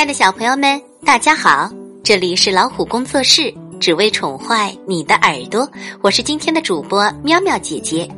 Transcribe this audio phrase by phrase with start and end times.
[0.00, 1.70] 亲爱的小朋友们，大家好！
[2.02, 5.70] 这里是老虎工作室，只为宠坏你的耳朵。
[6.00, 8.10] 我是今天的主播喵喵姐姐。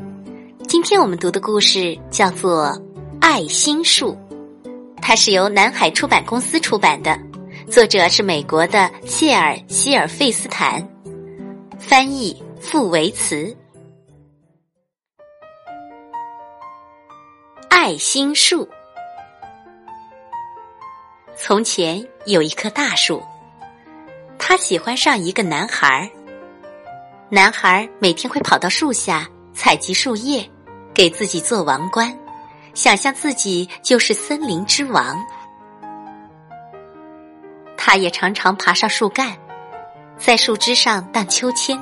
[0.69, 2.67] 今天我们读的故事叫做
[3.21, 4.17] 《爱心树》，
[5.01, 7.19] 它是由南海出版公司出版的，
[7.69, 10.89] 作者是美国的谢尔希尔费斯坦，
[11.81, 13.57] 翻译傅维茨。
[17.69, 18.69] 爱心树。
[21.45, 23.21] 从前有一棵大树，
[24.39, 26.09] 他喜欢上一个男孩儿。
[27.29, 30.49] 男孩儿每天会跑到树下采集树叶，
[30.95, 32.17] 给自己做王冠，
[32.75, 35.21] 想象自己就是森林之王。
[37.77, 39.37] 他也常常爬上树干，
[40.17, 41.77] 在树枝上荡秋千，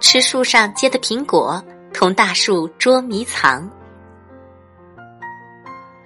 [0.00, 1.64] 吃树上结的苹果，
[1.94, 3.70] 同大树捉迷藏。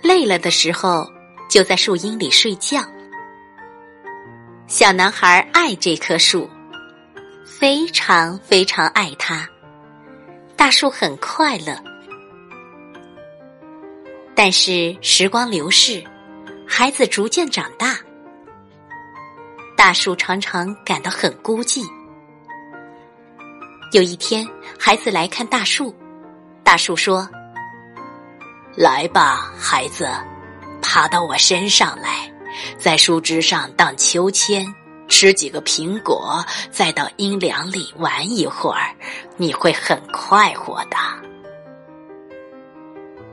[0.03, 1.05] 累了的时候。
[1.53, 2.81] 就在树荫里睡觉。
[4.67, 6.48] 小男孩爱这棵树，
[7.44, 9.47] 非常非常爱它。
[10.56, 11.77] 大树很快乐，
[14.34, 16.03] 但是时光流逝，
[16.67, 17.98] 孩子逐渐长大，
[19.77, 21.87] 大树常常感到很孤寂。
[23.92, 25.94] 有一天，孩子来看大树，
[26.64, 27.28] 大树说
[28.75, 30.09] ：“来吧，孩子。”
[30.83, 32.30] 爬到我身上来，
[32.77, 34.66] 在树枝上荡秋千，
[35.08, 38.94] 吃几个苹果，再到阴凉里玩一会儿，
[39.38, 40.97] 你会很快活的。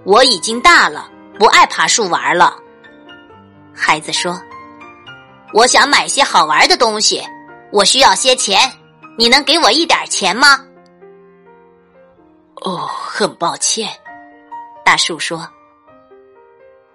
[0.06, 2.56] 我已经大了，不爱爬树玩了。
[3.76, 4.42] 孩子说
[5.54, 7.22] ：“我想买些好玩的东西，
[7.72, 8.72] 我需要些钱，
[9.18, 10.66] 你能给我一点钱吗？”
[12.64, 13.90] 哦，很抱歉，
[14.86, 15.48] 大树说。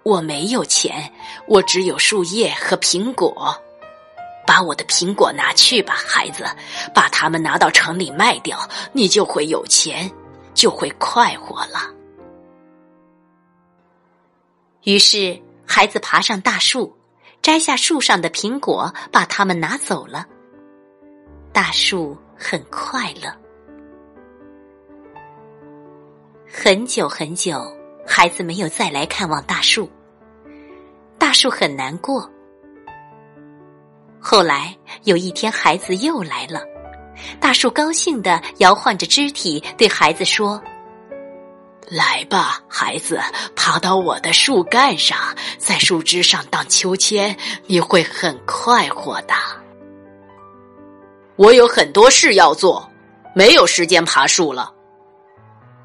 [0.05, 1.13] 我没有钱，
[1.49, 3.61] 我只有树叶和苹果。
[4.47, 6.45] 把我的苹果拿去吧，孩子，
[6.95, 10.11] 把它们拿到城里卖掉，你就会有钱，
[10.53, 11.91] 就会快活了。
[14.83, 16.95] 于是，孩子爬上大树，
[17.41, 20.27] 摘下树上的苹果，把它们拿走了。
[21.51, 23.35] 大树很快乐。
[26.47, 27.65] 很久很久。
[28.07, 29.91] 孩子没有再来看望大树，
[31.19, 32.31] 大树很难过。
[34.21, 36.63] 后来有一天，孩子又来了，
[37.41, 40.63] 大树高兴的摇晃着肢体，对孩子说
[41.91, 43.21] ：“来吧，孩子，
[43.57, 45.19] 爬到我的树干上，
[45.59, 49.35] 在树枝上荡秋千，你会很快活的。”
[51.37, 52.89] 我有很多事要做，
[53.35, 54.73] 没有时间爬树了。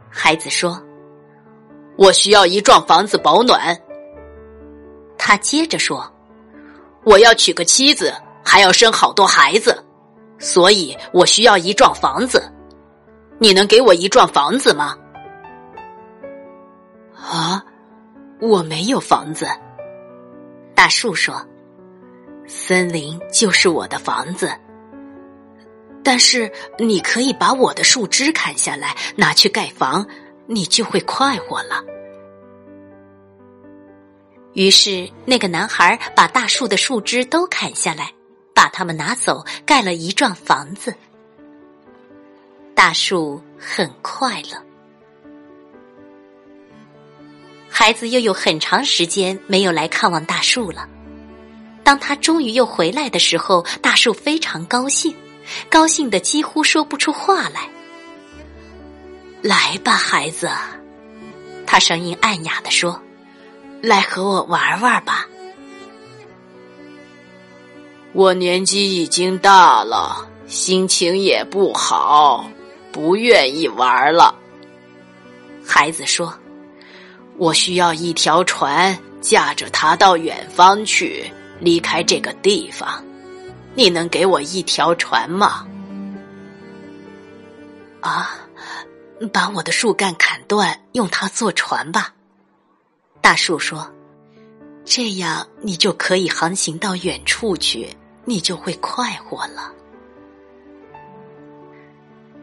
[0.09, 0.81] 孩子说。
[1.99, 3.77] 我需要一幢房子保暖。
[5.17, 6.09] 他接着说
[7.03, 9.83] ：“我要娶个妻子，还要生好多孩子，
[10.39, 12.41] 所以我需要一幢房子。
[13.37, 14.97] 你能给我一幢房子吗？”
[17.19, 17.61] 啊，
[18.39, 19.45] 我没有房子。
[20.73, 21.45] 大树说
[22.47, 24.49] ：“森林就是我的房子，
[26.01, 30.07] 但是你可以把我的树枝砍下来，拿去盖房。”
[30.51, 31.83] 你就会快活了。
[34.53, 38.11] 于是，那个男孩把大树的树枝都砍下来，
[38.51, 40.91] 把它们拿走，盖了一幢房子。
[42.73, 44.59] 大树很快乐。
[47.69, 50.89] 孩子又有很长时间没有来看望大树了。
[51.83, 55.15] 当他终于又回来的时候，大树非常高兴，
[55.69, 57.69] 高兴的几乎说不出话来。
[59.41, 60.49] 来吧，孩子，
[61.65, 63.01] 他声音暗哑的说
[63.81, 65.25] ：“来和我玩玩吧。”
[68.11, 72.49] 我年纪已经大了，心情也不好，
[72.91, 74.35] 不愿意玩了。
[75.65, 76.33] 孩子说
[77.37, 81.31] ：“我需要一条船，驾着它到远方去，
[81.61, 83.01] 离开这个地方。
[83.73, 85.65] 你能给我一条船吗？”
[88.01, 88.31] 啊。
[89.27, 92.13] 把我的树干砍断，用它做船吧。
[93.21, 93.91] 大树说
[94.85, 97.89] ：“这样你就可以航行到远处去，
[98.23, 99.73] 你就会快活了。”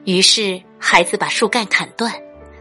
[0.05, 2.12] 于是，孩子把树干砍断，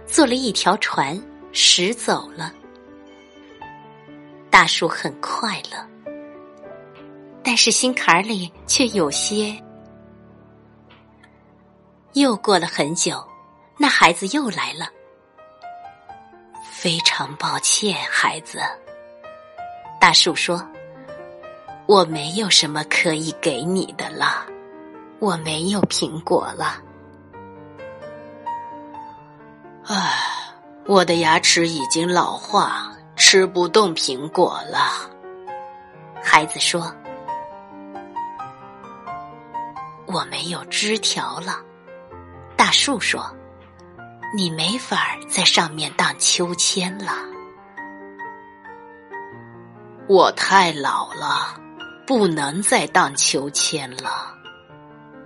[0.08, 1.22] 做了一条船，
[1.52, 2.52] 驶走了。
[4.50, 5.78] 大树很快乐，
[7.44, 9.62] 但是心坎里却有些……
[12.14, 13.22] 又过了很久。
[13.78, 14.90] 那孩子又来了。
[16.72, 18.60] 非常抱歉，孩子。
[20.00, 20.64] 大树说
[21.88, 24.46] ：“我没有什么可以给你的了，
[25.20, 26.82] 我没有苹果了。
[29.88, 30.14] 唉，
[30.86, 35.10] 我的牙齿已经老化，吃不动苹果了。
[36.24, 36.94] 孩子说
[40.06, 41.60] ：“我没有枝条了。”
[42.56, 43.28] 大树说
[44.36, 47.14] ：“你没法在上面荡秋千了。”
[50.08, 51.62] 我太老了。
[52.08, 54.32] 不能再荡秋千了，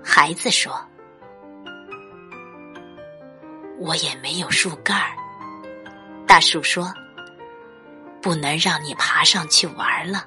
[0.01, 0.73] 孩子说
[3.77, 5.11] ：“我也没有树干儿。”
[6.25, 6.93] 大树说
[8.23, 10.25] ：“不能让你爬上去玩了。”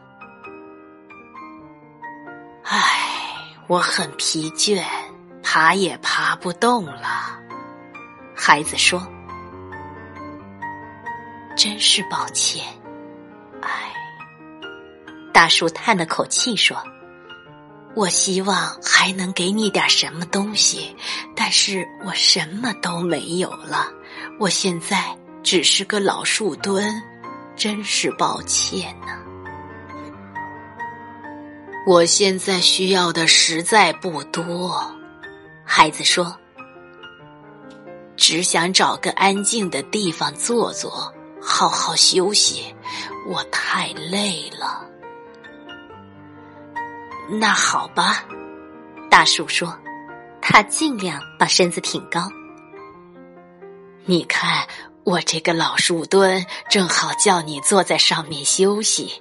[2.64, 4.84] 唉，我很疲倦，
[5.42, 7.40] 爬也爬不动了。
[8.44, 9.00] 孩子说
[11.56, 12.66] ：“真是抱歉。”
[13.62, 13.70] 哎
[15.32, 16.76] 大树叹了口气说
[17.94, 20.96] ：“我希望还能给你点什么东西，
[21.36, 23.86] 但是我什么都没有了。
[24.40, 27.00] 我现在只是个老树墩，
[27.54, 29.16] 真是抱歉呢。
[31.86, 34.92] 我现在需要的实在不多。”
[35.64, 36.36] 孩子说
[38.16, 42.74] ：“只想找个安静的地方坐坐，好好休息。
[43.26, 44.86] 我太累了。”
[47.40, 48.24] 那好吧，
[49.08, 49.74] 大树说，
[50.40, 52.28] 他尽量把身子挺高。
[54.04, 54.66] 你看，
[55.04, 59.12] 我这个老树墩正好叫你坐在上面休息。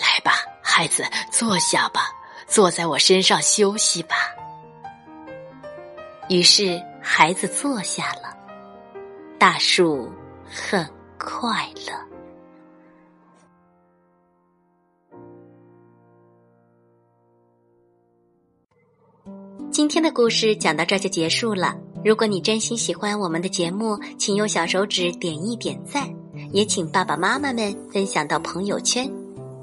[0.00, 0.32] 来吧，
[0.62, 2.10] 孩子，坐下吧，
[2.48, 4.16] 坐在我身上休息吧。
[6.30, 8.34] 于是，孩子坐下了。
[9.40, 10.06] 大树
[10.44, 10.86] 很
[11.18, 11.94] 快乐。
[19.70, 21.74] 今天的故事讲到这就结束了。
[22.04, 26.14] 如果你真心喜欢我们的节目，请用小手指点一点赞，
[26.52, 29.10] 也请爸爸妈妈们分享到朋友圈。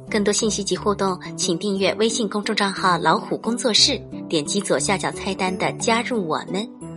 [0.10, 6.68] 更多信息及互动，请订阅微信公众账号“老虎工作室”，点击左下角菜单的“加入我们”，